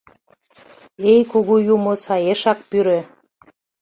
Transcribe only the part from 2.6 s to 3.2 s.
пӱрӧ.